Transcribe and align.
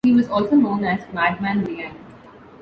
He 0.03 0.11
was 0.13 0.27
also 0.29 0.55
known 0.55 0.83
as 0.83 1.01
Madman 1.13 1.63
Liang. 1.63 1.93